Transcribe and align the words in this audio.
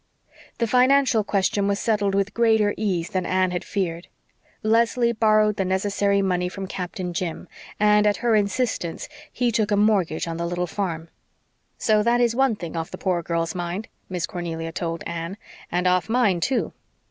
The 0.57 0.65
financial 0.65 1.23
question 1.23 1.67
was 1.67 1.77
settled 1.79 2.15
with 2.15 2.33
greater 2.33 2.73
ease 2.75 3.09
than 3.11 3.23
Anne 3.23 3.51
had 3.51 3.63
feared. 3.63 4.07
Leslie 4.63 5.11
borrowed 5.11 5.57
the 5.57 5.63
necessary 5.63 6.23
money 6.23 6.49
from 6.49 6.65
Captain 6.65 7.13
Jim, 7.13 7.47
and, 7.79 8.07
at 8.07 8.17
her 8.25 8.33
insistence, 8.35 9.07
he 9.31 9.51
took 9.51 9.69
a 9.69 9.77
mortgage 9.77 10.27
on 10.27 10.37
the 10.37 10.47
little 10.47 10.65
farm. 10.65 11.09
"So 11.77 12.01
that 12.01 12.19
is 12.19 12.35
one 12.35 12.55
thing 12.55 12.75
off 12.75 12.89
the 12.89 12.97
poor 12.97 13.21
girl's 13.21 13.53
mind," 13.53 13.89
Miss 14.09 14.25
Cornelia 14.25 14.71
told 14.71 15.03
Anne, 15.05 15.37
"and 15.71 15.85
off 15.85 16.09
mine 16.09 16.39
too. 16.39 16.73